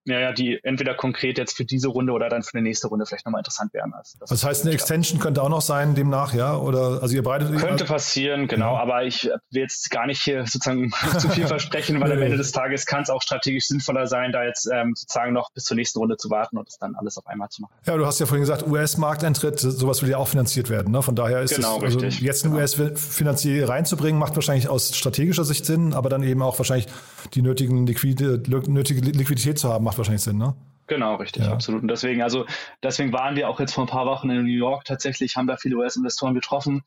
[0.07, 3.07] Ja, ja, die entweder konkret jetzt für diese Runde oder dann für eine nächste Runde
[3.07, 3.93] vielleicht nochmal interessant wären.
[3.93, 6.57] Also das, das heißt, eine Extension könnte auch noch sein demnach, ja?
[6.57, 8.75] Oder also ihr breitet könnte passieren, genau.
[8.75, 8.83] Ja.
[8.83, 12.53] Aber ich will jetzt gar nicht hier sozusagen zu viel versprechen, weil am Ende des
[12.53, 15.99] Tages kann es auch strategisch sinnvoller sein, da jetzt ähm, sozusagen noch bis zur nächsten
[15.99, 17.73] Runde zu warten und das dann alles auf einmal zu machen.
[17.85, 20.93] Ja, du hast ja vorhin gesagt, US-Markteintritt, sowas will ja auch finanziert werden.
[20.93, 21.03] Ne?
[21.03, 22.63] Von daher ist genau, es also jetzt einen genau.
[22.63, 26.87] US-Finanzier reinzubringen, macht wahrscheinlich aus strategischer Sicht Sinn, aber dann eben auch wahrscheinlich
[27.35, 30.55] die nötigen Liquide, nötige Liquidität zu haben, macht wahrscheinlich Sinn, ne?
[30.87, 31.53] Genau, richtig, ja.
[31.53, 31.83] absolut.
[31.83, 32.47] Und deswegen, also
[32.83, 35.57] deswegen waren wir auch jetzt vor ein paar Wochen in New York tatsächlich, haben da
[35.57, 36.85] viele US-Investoren getroffen,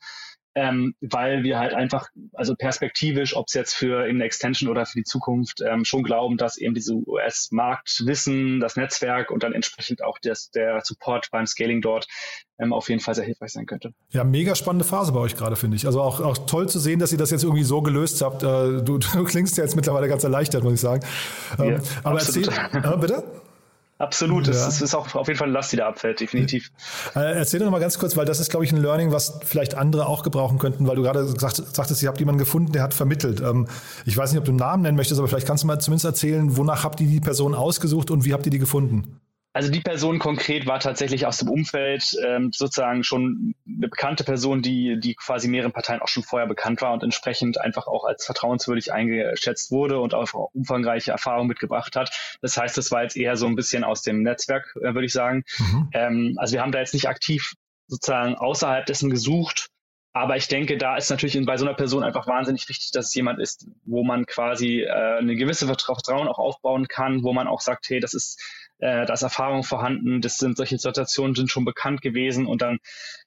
[0.54, 4.98] ähm, weil wir halt einfach, also perspektivisch, ob es jetzt für eine Extension oder für
[4.98, 10.18] die Zukunft, ähm, schon glauben, dass eben diese US-Marktwissen, das Netzwerk und dann entsprechend auch
[10.22, 12.06] das, der Support beim Scaling dort
[12.58, 13.92] ähm, auf jeden Fall sehr hilfreich sein könnte.
[14.10, 15.86] Ja, mega spannende Phase bei euch gerade, finde ich.
[15.86, 18.42] Also auch, auch toll zu sehen, dass ihr das jetzt irgendwie so gelöst habt.
[18.42, 21.04] Äh, du, du klingst ja jetzt mittlerweile ganz erleichtert, muss ich sagen.
[21.58, 22.48] Ähm, ja, aber absolut.
[22.48, 23.24] erzähl, äh, bitte?
[24.00, 24.54] Absolut, ja.
[24.54, 26.72] das ist auch auf jeden Fall eine Last, die da abfällt, definitiv.
[27.14, 29.40] Äh, erzähl doch noch mal ganz kurz, weil das ist, glaube ich, ein Learning, was
[29.44, 32.82] vielleicht andere auch gebrauchen könnten, weil du gerade gesagt, sagtest, ihr habt jemanden gefunden, der
[32.82, 33.42] hat vermittelt.
[33.42, 33.68] Ähm,
[34.06, 36.06] ich weiß nicht, ob du einen Namen nennen möchtest, aber vielleicht kannst du mal zumindest
[36.06, 39.20] erzählen, wonach habt ihr die Person ausgesucht und wie habt ihr die gefunden?
[39.52, 44.62] Also die Person konkret war tatsächlich aus dem Umfeld ähm, sozusagen schon eine bekannte Person,
[44.62, 48.24] die, die quasi mehreren Parteien auch schon vorher bekannt war und entsprechend einfach auch als
[48.24, 52.38] vertrauenswürdig eingeschätzt wurde und auch umfangreiche Erfahrungen mitgebracht hat.
[52.42, 55.12] Das heißt, das war jetzt eher so ein bisschen aus dem Netzwerk, äh, würde ich
[55.12, 55.42] sagen.
[55.58, 55.90] Mhm.
[55.94, 57.54] Ähm, also wir haben da jetzt nicht aktiv
[57.88, 59.66] sozusagen außerhalb dessen gesucht,
[60.12, 63.14] aber ich denke, da ist natürlich bei so einer Person einfach wahnsinnig wichtig, dass es
[63.14, 67.60] jemand ist, wo man quasi äh, eine gewisse Vertrauen auch aufbauen kann, wo man auch
[67.60, 68.40] sagt, hey, das ist
[68.80, 72.78] äh, da ist Erfahrung vorhanden, das sind solche Situationen sind schon bekannt gewesen und dann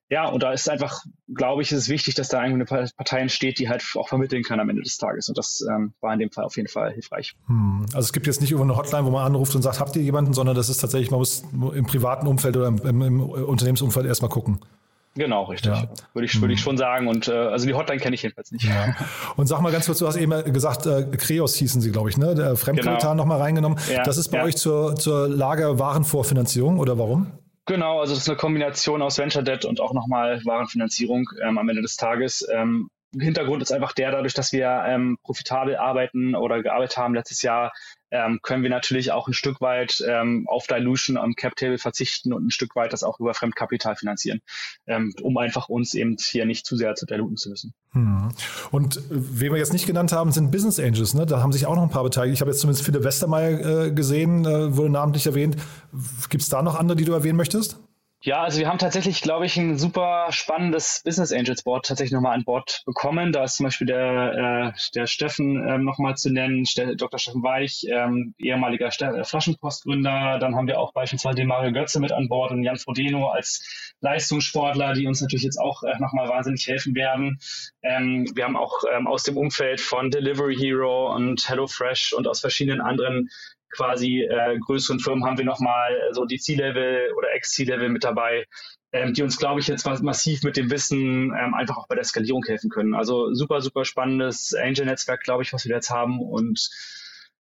[0.10, 1.02] ja, und da ist einfach,
[1.34, 4.60] glaube ich, ist es wichtig, dass da eine Partei entsteht, die halt auch vermitteln kann
[4.60, 5.28] am Ende des Tages.
[5.28, 7.36] Und das ähm, war in dem Fall auf jeden Fall hilfreich.
[7.48, 7.86] Hm.
[7.94, 10.04] Also es gibt jetzt nicht über eine Hotline, wo man anruft und sagt, habt ihr
[10.04, 14.30] jemanden, sondern das ist tatsächlich, man muss im privaten Umfeld oder im, im Unternehmensumfeld erstmal
[14.30, 14.60] gucken.
[15.16, 15.72] Genau, richtig.
[15.72, 15.88] Ja.
[16.14, 16.64] Würde ich, würde ich mhm.
[16.64, 17.08] schon sagen.
[17.08, 18.66] Und äh, also die Hotline kenne ich jedenfalls nicht.
[18.66, 18.96] Ja.
[19.36, 22.18] Und sag mal ganz kurz, du hast eben gesagt, äh, Kreos hießen sie, glaube ich,
[22.18, 22.34] ne?
[22.34, 23.16] Der Fremdkapital genau.
[23.16, 23.78] nochmal reingenommen.
[23.92, 27.32] Ja, das ist bei euch zur, zur Lagerwarenvorfinanzierung oder warum?
[27.66, 31.70] Genau, also das ist eine Kombination aus Venture Debt und auch nochmal Warenfinanzierung ähm, am
[31.70, 32.46] Ende des Tages.
[32.54, 37.42] Ähm, Hintergrund ist einfach der, dadurch, dass wir ähm, profitabel arbeiten oder gearbeitet haben letztes
[37.42, 37.72] Jahr,
[38.14, 42.32] ähm, können wir natürlich auch ein Stück weit ähm, auf Dilution am Cap Table verzichten
[42.32, 44.42] und ein Stück weit das auch über Fremdkapital finanzieren,
[44.86, 47.74] ähm, um einfach uns eben hier nicht zu sehr zu diluten zu müssen.
[47.92, 48.30] Hm.
[48.70, 51.16] Und äh, wen wir jetzt nicht genannt haben, sind Business Angels.
[51.16, 51.26] Ne?
[51.26, 52.36] Da haben sich auch noch ein paar beteiligt.
[52.36, 55.58] Ich habe jetzt zumindest Philipp Westermeier äh, gesehen, äh, wurde namentlich erwähnt.
[56.30, 57.80] Gibt es da noch andere, die du erwähnen möchtest?
[58.26, 62.36] Ja, also wir haben tatsächlich, glaube ich, ein super spannendes Business Angels Board tatsächlich nochmal
[62.36, 63.34] an Bord bekommen.
[63.34, 66.64] Da ist zum Beispiel der, äh, der Steffen ähm, nochmal zu nennen,
[66.96, 67.20] Dr.
[67.20, 70.40] Steffen Weich, ähm, ehemaliger Ste Flaschenpostgründer.
[70.40, 73.94] Dann haben wir auch beispielsweise den Mario Götze mit an Bord und Jan Frodeno als
[74.00, 77.40] Leistungssportler, die uns natürlich jetzt auch äh, nochmal wahnsinnig helfen werden.
[77.82, 82.40] Ähm, wir haben auch ähm, aus dem Umfeld von Delivery Hero und HelloFresh und aus
[82.40, 83.30] verschiedenen anderen
[83.76, 88.46] quasi äh, größeren Firmen haben wir nochmal so die C-Level oder Ex-C-Level mit dabei,
[88.92, 92.04] ähm, die uns, glaube ich, jetzt massiv mit dem Wissen ähm, einfach auch bei der
[92.04, 92.94] Skalierung helfen können.
[92.94, 96.70] Also super, super spannendes Angel-Netzwerk, glaube ich, was wir jetzt haben und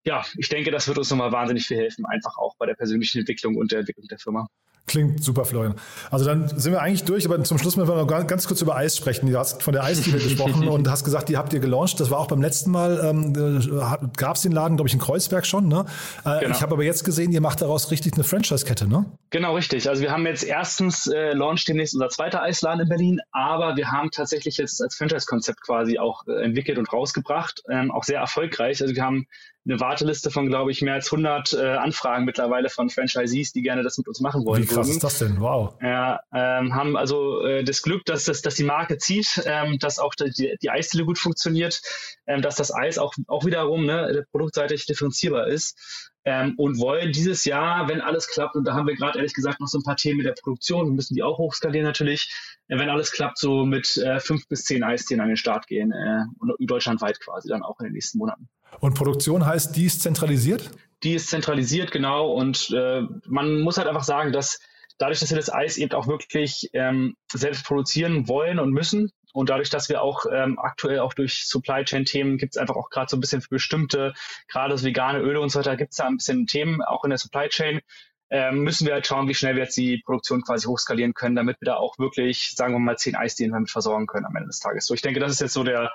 [0.05, 3.19] ja, ich denke, das wird uns nochmal wahnsinnig viel helfen, einfach auch bei der persönlichen
[3.19, 4.47] Entwicklung und der Entwicklung der Firma.
[4.85, 5.75] Klingt super, Florian.
[6.11, 8.75] Also dann sind wir eigentlich durch, aber zum Schluss müssen wir noch ganz kurz über
[8.75, 9.31] Eis sprechen.
[9.31, 12.01] Du hast von der Eisdiele gesprochen und hast gesagt, die habt ihr gelauncht.
[12.01, 15.45] Das war auch beim letzten Mal, ähm, gab es den Laden, glaube ich, in Kreuzberg
[15.45, 15.69] schon.
[15.69, 15.85] Ne?
[16.25, 16.55] Äh, genau.
[16.55, 19.05] Ich habe aber jetzt gesehen, ihr macht daraus richtig eine Franchise-Kette, ne?
[19.29, 19.87] Genau, richtig.
[19.87, 23.89] Also wir haben jetzt erstens äh, launch demnächst unser zweiter Eisladen in Berlin, aber wir
[23.89, 27.63] haben tatsächlich jetzt als Franchise-Konzept quasi auch äh, entwickelt und rausgebracht.
[27.69, 28.81] Ähm, auch sehr erfolgreich.
[28.81, 29.27] Also wir haben
[29.65, 33.83] eine Warteliste von, glaube ich, mehr als 100 äh, Anfragen mittlerweile von Franchisees, die gerne
[33.83, 34.63] das mit uns machen wollen.
[34.63, 35.39] Wie krass ist das denn?
[35.39, 35.75] Wow.
[35.81, 39.99] Ja, ähm, haben also äh, das Glück, dass, dass, dass die Marke zieht, ähm, dass
[39.99, 41.81] auch die, die Eisdiele gut funktioniert,
[42.27, 46.11] ähm, dass das Eis auch, auch wiederum ne, produktseitig differenzierbar ist.
[46.25, 49.59] Ähm, und wollen dieses Jahr, wenn alles klappt, und da haben wir gerade ehrlich gesagt
[49.59, 52.33] noch so ein paar Themen mit der Produktion, wir müssen die auch hochskalieren natürlich,
[52.69, 55.91] äh, wenn alles klappt, so mit äh, fünf bis zehn Eisdielen an den Start gehen,
[55.91, 58.47] äh, und deutschlandweit quasi dann auch in den nächsten Monaten.
[58.79, 60.71] Und Produktion heißt, die ist zentralisiert?
[61.03, 62.31] Die ist zentralisiert, genau.
[62.31, 64.59] Und äh, man muss halt einfach sagen, dass
[64.97, 69.49] dadurch, dass wir das Eis eben auch wirklich ähm, selbst produzieren wollen und müssen, und
[69.49, 72.89] dadurch, dass wir auch ähm, aktuell auch durch Supply Chain Themen gibt es einfach auch
[72.89, 74.13] gerade so ein bisschen für bestimmte,
[74.47, 77.09] gerade so vegane Öle und so weiter, gibt es da ein bisschen Themen auch in
[77.09, 77.81] der Supply Chain.
[78.29, 81.59] Ähm, müssen wir halt schauen, wie schnell wir jetzt die Produktion quasi hochskalieren können, damit
[81.61, 84.59] wir da auch wirklich, sagen wir mal, zehn Eisdielen damit versorgen können am Ende des
[84.59, 84.85] Tages.
[84.85, 85.91] So, ich denke, das ist jetzt so der,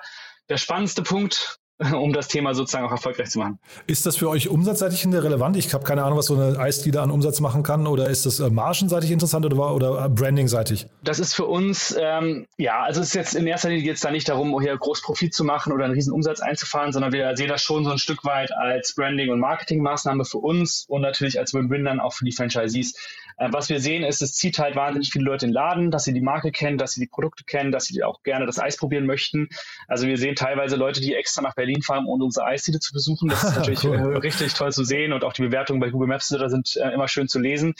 [0.47, 1.58] der spannendste Punkt,
[1.93, 3.57] um das Thema sozusagen auch erfolgreich zu machen.
[3.87, 5.55] Ist das für euch umsatzseitig relevant?
[5.55, 7.87] Ich habe keine Ahnung, was so eine Eisdiele an Umsatz machen kann.
[7.87, 10.87] Oder ist das äh, margenseitig interessant oder, oder brandingseitig?
[11.03, 14.11] Das ist für uns, ähm, ja, also es ist jetzt in erster Linie jetzt da
[14.11, 17.47] nicht darum, hier groß Profit zu machen oder einen riesen Umsatz einzufahren, sondern wir sehen
[17.47, 21.53] das schon so ein Stück weit als Branding- und Marketingmaßnahme für uns und natürlich als
[21.53, 22.95] Win-Win dann auch für die Franchisees.
[23.39, 26.03] Äh, was wir sehen, ist, es zieht halt wahnsinnig viele Leute in den Laden, dass
[26.03, 28.77] sie die Marke kennen, dass sie die Produkte kennen, dass sie auch gerne das Eis
[28.77, 29.47] probieren möchten.
[29.87, 33.29] Also wir sehen teilweise Leute, die extra nach Berlin fahren, um unsere Eisdiele zu besuchen.
[33.29, 33.95] Das ist natürlich cool.
[33.95, 36.89] Äh, richtig toll zu sehen und auch die Bewertungen bei Google Maps da sind äh,
[36.93, 37.73] immer schön zu lesen.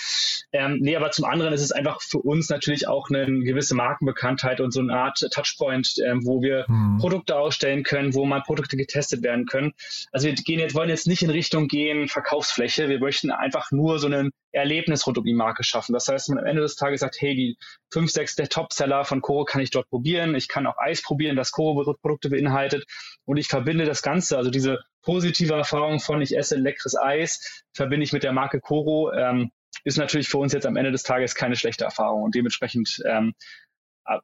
[0.52, 4.62] Ähm, nee, aber zum anderen ist es einfach für uns natürlich auch eine gewisse Markenbekanntheit
[4.62, 6.98] und so eine Art Touchpoint, ähm, wo wir hm.
[7.00, 9.74] Produkte ausstellen können, wo mal Produkte getestet werden können.
[10.12, 12.90] Also wir gehen jetzt, wollen jetzt nicht in Richtung gehen Verkaufsfläche.
[12.90, 15.94] Wir möchten einfach nur so ein Erlebnis rund um die Marke schaffen.
[15.94, 17.58] Das heißt, man am Ende des Tages sagt, hey, die
[17.92, 20.36] fünf, sechs der Topseller von Koro kann ich dort probieren.
[20.36, 22.86] Ich kann auch Eis probieren, das Koro-Produkte beinhaltet.
[23.26, 28.04] Und ich verbinde das Ganze, also diese positive Erfahrung von ich esse leckeres Eis, verbinde
[28.04, 29.12] ich mit der Marke Koro.
[29.14, 29.52] Ähm,
[29.84, 33.34] ist natürlich für uns jetzt am Ende des Tages keine schlechte Erfahrung und dementsprechend ähm,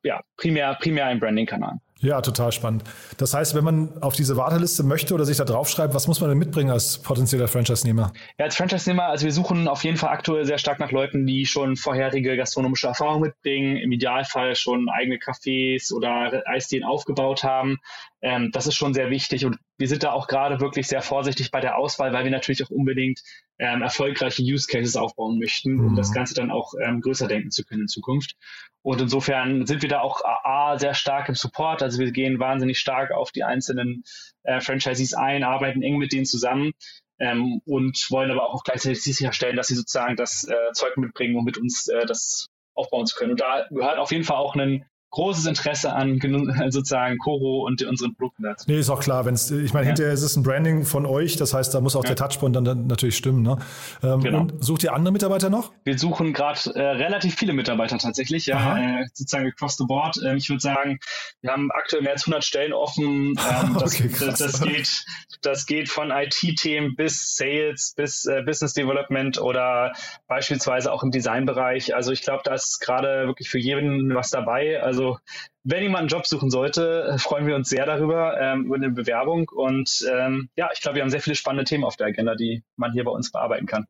[0.03, 1.77] ja, primär, primär ein Branding-Kanal.
[2.01, 2.83] Ja, total spannend.
[3.17, 6.29] Das heißt, wenn man auf diese Warteliste möchte oder sich da draufschreibt, was muss man
[6.29, 8.11] denn mitbringen als potenzieller Franchise-Nehmer?
[8.37, 11.45] Ja, als Franchise-Nehmer, also wir suchen auf jeden Fall aktuell sehr stark nach Leuten, die
[11.45, 17.77] schon vorherige gastronomische Erfahrung mitbringen, im Idealfall schon eigene Cafés oder Eisdielen aufgebaut haben.
[18.21, 21.51] Ähm, das ist schon sehr wichtig und wir sind da auch gerade wirklich sehr vorsichtig
[21.51, 23.21] bei der Auswahl, weil wir natürlich auch unbedingt
[23.57, 25.95] ähm, erfolgreiche Use Cases aufbauen möchten, um mhm.
[25.95, 28.35] das Ganze dann auch ähm, größer denken zu können in Zukunft.
[28.81, 31.81] Und insofern sind wir da auch A, sehr stark im Support.
[31.85, 34.03] Also wir gehen wahnsinnig stark auf die einzelnen
[34.43, 36.73] äh, Franchisees ein, arbeiten eng mit denen zusammen.
[37.17, 41.45] Ähm, und wollen aber auch gleichzeitig sicherstellen, dass sie sozusagen das äh, Zeug mitbringen, um
[41.45, 43.31] mit uns äh, das aufbauen zu können.
[43.31, 46.19] Und da gehört auf jeden Fall auch ein großes Interesse an
[46.69, 48.65] sozusagen Coro und unseren Produkten dazu.
[48.69, 49.25] Nee, ist auch klar.
[49.25, 49.89] Wenn's, ich meine, ja.
[49.91, 52.09] hinterher ist es ein Branding von euch, das heißt, da muss auch ja.
[52.09, 53.41] der Touchpoint dann, dann, natürlich stimmen.
[53.41, 53.57] Ne?
[54.03, 54.41] Ähm, genau.
[54.41, 55.71] Und sucht ihr andere Mitarbeiter noch?
[55.85, 60.17] Wir suchen gerade äh, relativ viele Mitarbeiter tatsächlich, ja, äh, sozusagen across the board.
[60.25, 60.99] Ähm, ich würde sagen,
[61.41, 63.35] wir haben aktuell mehr als 100 Stellen offen.
[63.45, 65.05] Ähm, das, okay, das, das, geht,
[65.41, 69.93] das geht von IT-Themen bis Sales, bis äh, Business Development oder
[70.27, 71.93] beispielsweise auch im Designbereich.
[71.95, 74.81] Also ich glaube, da ist gerade wirklich für jeden was dabei.
[74.81, 75.19] Also also
[75.63, 79.49] wenn jemand einen Job suchen sollte, freuen wir uns sehr darüber, ähm, über eine Bewerbung.
[79.53, 82.63] Und ähm, ja, ich glaube, wir haben sehr viele spannende Themen auf der Agenda, die
[82.75, 83.85] man hier bei uns bearbeiten kann.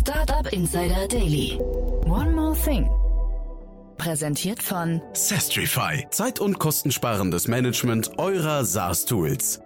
[0.00, 1.58] Startup Insider Daily.
[2.06, 2.88] One more thing.
[3.98, 6.06] Präsentiert von Sestrify.
[6.10, 9.65] Zeit- und kostensparendes Management eurer SaaS-Tools.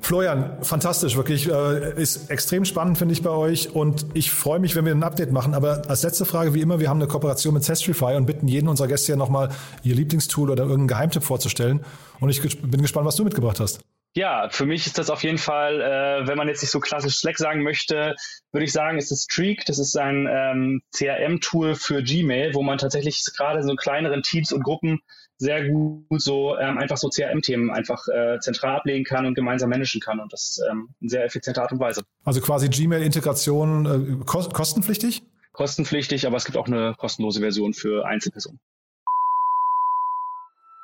[0.00, 1.48] Florian, fantastisch, wirklich.
[1.48, 3.74] Äh, ist extrem spannend, finde ich, bei euch.
[3.74, 5.54] Und ich freue mich, wenn wir ein Update machen.
[5.54, 8.68] Aber als letzte Frage, wie immer, wir haben eine Kooperation mit Sestrify und bitten jeden
[8.68, 9.50] unserer Gäste ja nochmal
[9.82, 11.84] ihr Lieblingstool oder irgendeinen Geheimtipp vorzustellen.
[12.18, 13.80] Und ich bin gespannt, was du mitgebracht hast.
[14.16, 17.18] Ja, für mich ist das auf jeden Fall, äh, wenn man jetzt nicht so klassisch
[17.18, 18.16] Slack sagen möchte,
[18.50, 19.64] würde ich sagen, ist es Streak.
[19.66, 24.64] Das ist ein ähm, CRM-Tool für Gmail, wo man tatsächlich gerade so kleineren Teams und
[24.64, 25.00] Gruppen
[25.40, 30.00] sehr gut so ähm, einfach so CRM-Themen einfach äh, zentral ablegen kann und gemeinsam managen
[30.00, 32.02] kann und das ähm, in sehr effizienter Art und Weise.
[32.24, 35.22] Also quasi Gmail-Integration äh, kostenpflichtig?
[35.52, 38.60] Kostenpflichtig, aber es gibt auch eine kostenlose Version für Einzelpersonen.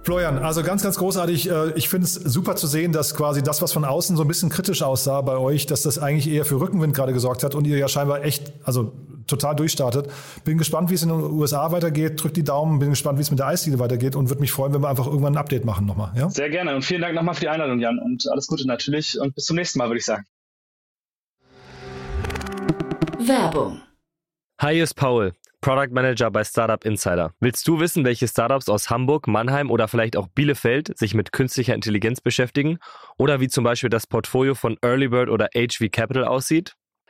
[0.04, 1.50] Florian, also ganz, ganz großartig.
[1.50, 4.28] Äh, ich finde es super zu sehen, dass quasi das, was von außen so ein
[4.28, 7.66] bisschen kritisch aussah bei euch, dass das eigentlich eher für Rückenwind gerade gesorgt hat und
[7.66, 8.92] ihr ja scheinbar echt, also
[9.28, 10.10] total durchstartet.
[10.44, 12.22] Bin gespannt, wie es in den USA weitergeht.
[12.22, 14.74] Drückt die Daumen, bin gespannt, wie es mit der Eisdiele weitergeht und würde mich freuen,
[14.74, 16.12] wenn wir einfach irgendwann ein Update machen nochmal.
[16.16, 16.28] Ja?
[16.30, 17.98] Sehr gerne und vielen Dank nochmal für die Einladung, Jan.
[17.98, 20.24] Und alles Gute natürlich und bis zum nächsten Mal, würde ich sagen.
[23.20, 23.82] Werbung.
[24.60, 27.32] Hi, hier ist Paul, Product Manager bei Startup Insider.
[27.40, 31.74] Willst du wissen, welche Startups aus Hamburg, Mannheim oder vielleicht auch Bielefeld sich mit künstlicher
[31.74, 32.78] Intelligenz beschäftigen?
[33.18, 36.74] Oder wie zum Beispiel das Portfolio von Earlybird oder HV Capital aussieht?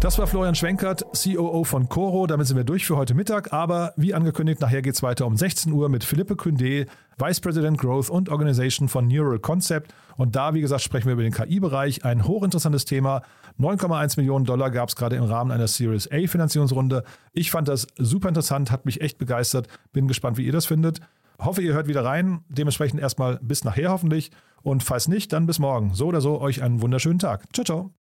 [0.00, 2.26] Das war Florian Schwenkert, COO von Coro.
[2.26, 3.52] Damit sind wir durch für heute Mittag.
[3.54, 6.86] Aber wie angekündigt, nachher geht es weiter um 16 Uhr mit Philippe Kündé,
[7.18, 9.94] Vice President Growth und Organization von Neural Concept.
[10.16, 12.04] Und da, wie gesagt, sprechen wir über den KI-Bereich.
[12.04, 13.22] Ein hochinteressantes Thema.
[13.58, 17.02] 9,1 Millionen Dollar gab es gerade im Rahmen einer Series A Finanzierungsrunde.
[17.32, 19.66] Ich fand das super interessant, hat mich echt begeistert.
[19.92, 21.00] Bin gespannt, wie ihr das findet.
[21.40, 22.44] Hoffe, ihr hört wieder rein.
[22.48, 24.30] Dementsprechend erstmal bis nachher hoffentlich.
[24.62, 25.94] Und falls nicht, dann bis morgen.
[25.94, 27.44] So oder so, euch einen wunderschönen Tag.
[27.54, 28.05] Ciao, ciao.